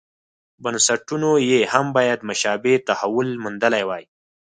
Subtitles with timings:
[0.63, 4.03] بنسټونو یې هم باید مشابه تحول موندلی وای.